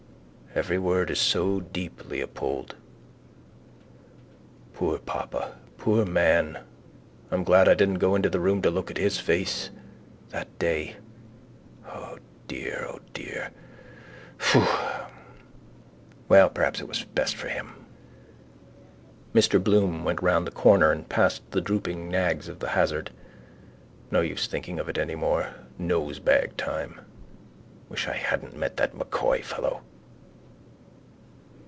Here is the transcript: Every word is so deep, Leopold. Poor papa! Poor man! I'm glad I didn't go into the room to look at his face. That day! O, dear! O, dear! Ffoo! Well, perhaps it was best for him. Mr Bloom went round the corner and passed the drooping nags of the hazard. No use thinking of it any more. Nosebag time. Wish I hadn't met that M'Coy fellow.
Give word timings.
Every 0.53 0.77
word 0.77 1.09
is 1.09 1.17
so 1.19 1.61
deep, 1.61 2.09
Leopold. 2.09 2.75
Poor 4.73 4.97
papa! 4.97 5.55
Poor 5.77 6.03
man! 6.03 6.59
I'm 7.31 7.45
glad 7.45 7.69
I 7.69 7.73
didn't 7.73 7.99
go 7.99 8.15
into 8.15 8.29
the 8.29 8.41
room 8.41 8.61
to 8.63 8.69
look 8.69 8.91
at 8.91 8.97
his 8.97 9.17
face. 9.17 9.69
That 10.31 10.59
day! 10.59 10.97
O, 11.87 12.17
dear! 12.49 12.85
O, 12.89 12.99
dear! 13.13 13.51
Ffoo! 14.37 15.05
Well, 16.27 16.49
perhaps 16.49 16.81
it 16.81 16.87
was 16.89 17.05
best 17.05 17.37
for 17.37 17.47
him. 17.47 17.85
Mr 19.33 19.63
Bloom 19.63 20.03
went 20.03 20.21
round 20.21 20.45
the 20.45 20.51
corner 20.51 20.91
and 20.91 21.07
passed 21.07 21.49
the 21.51 21.61
drooping 21.61 22.09
nags 22.11 22.49
of 22.49 22.59
the 22.59 22.67
hazard. 22.71 23.11
No 24.11 24.19
use 24.19 24.47
thinking 24.47 24.79
of 24.81 24.89
it 24.89 24.97
any 24.97 25.15
more. 25.15 25.55
Nosebag 25.79 26.57
time. 26.57 26.99
Wish 27.87 28.09
I 28.09 28.17
hadn't 28.17 28.53
met 28.59 28.75
that 28.75 28.93
M'Coy 28.93 29.41
fellow. 29.45 29.83